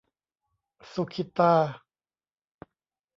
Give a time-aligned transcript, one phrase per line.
[0.93, 1.53] สุขิตา